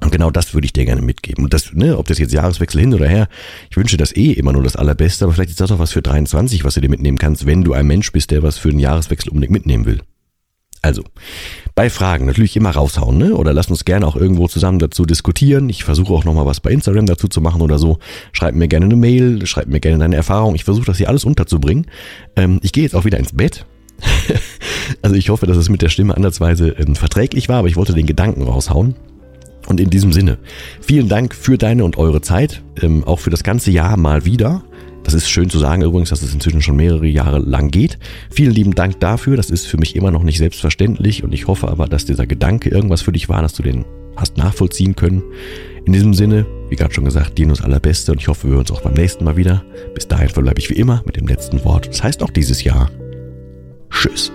Und 0.01 0.11
genau 0.11 0.31
das 0.31 0.53
würde 0.53 0.65
ich 0.65 0.73
dir 0.73 0.85
gerne 0.85 1.01
mitgeben. 1.01 1.43
Und 1.43 1.53
das, 1.53 1.73
ne, 1.73 1.97
ob 1.97 2.07
das 2.07 2.19
jetzt 2.19 2.33
Jahreswechsel 2.33 2.79
hin 2.79 2.93
oder 2.93 3.07
her, 3.07 3.27
ich 3.69 3.75
wünsche 3.75 3.97
das 3.97 4.15
eh 4.15 4.31
immer 4.31 4.53
nur 4.53 4.63
das 4.63 4.77
Allerbeste, 4.77 5.25
aber 5.25 5.33
vielleicht 5.33 5.49
ist 5.49 5.59
das 5.59 5.71
auch 5.71 5.79
was 5.79 5.91
für 5.91 6.01
23, 6.01 6.63
was 6.63 6.75
du 6.75 6.81
dir 6.81 6.89
mitnehmen 6.89 7.17
kannst, 7.17 7.45
wenn 7.45 7.63
du 7.63 7.73
ein 7.73 7.85
Mensch 7.85 8.11
bist, 8.13 8.31
der 8.31 8.41
was 8.41 8.57
für 8.57 8.69
den 8.69 8.79
Jahreswechsel 8.79 9.29
unbedingt 9.29 9.51
mitnehmen 9.51 9.85
will. 9.85 10.01
Also, 10.81 11.03
bei 11.75 11.89
Fragen 11.89 12.25
natürlich 12.25 12.55
immer 12.55 12.71
raushauen, 12.71 13.17
ne? 13.17 13.35
Oder 13.35 13.53
lass 13.53 13.69
uns 13.69 13.83
gerne 13.83 14.07
auch 14.07 14.15
irgendwo 14.15 14.47
zusammen 14.47 14.79
dazu 14.79 15.05
diskutieren. 15.05 15.69
Ich 15.69 15.83
versuche 15.83 16.13
auch 16.13 16.23
nochmal 16.23 16.45
was 16.45 16.61
bei 16.61 16.71
Instagram 16.71 17.05
dazu 17.05 17.27
zu 17.27 17.41
machen 17.41 17.61
oder 17.61 17.77
so. 17.77 17.99
Schreib 18.31 18.55
mir 18.55 18.67
gerne 18.67 18.85
eine 18.85 18.95
Mail, 18.95 19.45
schreib 19.45 19.67
mir 19.67 19.81
gerne 19.81 19.99
deine 19.99 20.15
Erfahrung. 20.15 20.55
Ich 20.55 20.63
versuche 20.63 20.85
das 20.85 20.97
hier 20.97 21.09
alles 21.09 21.25
unterzubringen. 21.25 21.87
Ähm, 22.35 22.59
ich 22.63 22.71
gehe 22.71 22.83
jetzt 22.83 22.95
auch 22.95 23.05
wieder 23.05 23.17
ins 23.17 23.33
Bett. 23.33 23.65
also 25.01 25.15
ich 25.15 25.29
hoffe, 25.29 25.45
dass 25.45 25.57
es 25.57 25.69
mit 25.69 25.81
der 25.81 25.89
Stimme 25.89 26.15
andersweise 26.15 26.69
ähm, 26.69 26.95
verträglich 26.95 27.49
war, 27.49 27.57
aber 27.57 27.67
ich 27.67 27.75
wollte 27.75 27.93
den 27.93 28.05
Gedanken 28.05 28.43
raushauen. 28.43 28.95
Und 29.67 29.79
in 29.79 29.89
diesem 29.89 30.13
Sinne, 30.13 30.39
vielen 30.81 31.09
Dank 31.09 31.35
für 31.35 31.57
deine 31.57 31.83
und 31.83 31.97
eure 31.97 32.21
Zeit, 32.21 32.63
ähm, 32.81 33.03
auch 33.03 33.19
für 33.19 33.29
das 33.29 33.43
ganze 33.43 33.69
Jahr 33.69 33.97
mal 33.97 34.25
wieder. 34.25 34.63
Das 35.09 35.15
ist 35.15 35.31
schön 35.31 35.49
zu 35.49 35.57
sagen 35.57 35.81
übrigens, 35.81 36.11
dass 36.11 36.21
es 36.21 36.35
inzwischen 36.35 36.61
schon 36.61 36.75
mehrere 36.75 37.07
Jahre 37.07 37.39
lang 37.39 37.71
geht. 37.71 37.97
Vielen 38.29 38.53
lieben 38.53 38.75
Dank 38.75 38.99
dafür. 38.99 39.37
Das 39.37 39.49
ist 39.49 39.65
für 39.65 39.77
mich 39.77 39.95
immer 39.95 40.11
noch 40.11 40.21
nicht 40.21 40.37
selbstverständlich 40.37 41.23
und 41.23 41.33
ich 41.33 41.47
hoffe 41.47 41.67
aber, 41.67 41.87
dass 41.87 42.05
dieser 42.05 42.27
Gedanke 42.27 42.69
irgendwas 42.69 43.01
für 43.01 43.11
dich 43.11 43.27
war, 43.27 43.41
dass 43.41 43.53
du 43.53 43.63
den 43.63 43.85
hast 44.15 44.37
nachvollziehen 44.37 44.95
können. 44.95 45.23
In 45.83 45.93
diesem 45.93 46.13
Sinne, 46.13 46.45
wie 46.69 46.75
gerade 46.75 46.93
schon 46.93 47.05
gesagt, 47.05 47.39
das 47.39 47.61
Allerbeste 47.61 48.11
und 48.11 48.21
ich 48.21 48.27
hoffe, 48.27 48.43
wir 48.43 48.51
hören 48.51 48.59
uns 48.59 48.71
auch 48.71 48.81
beim 48.81 48.93
nächsten 48.93 49.23
Mal 49.23 49.35
wieder. 49.35 49.63
Bis 49.95 50.07
dahin 50.07 50.29
verbleibe 50.29 50.59
ich 50.59 50.69
wie 50.69 50.75
immer 50.75 51.01
mit 51.07 51.15
dem 51.15 51.25
letzten 51.25 51.63
Wort. 51.63 51.87
Das 51.87 52.03
heißt 52.03 52.21
auch 52.21 52.29
dieses 52.29 52.63
Jahr. 52.63 52.91
Tschüss. 53.89 54.31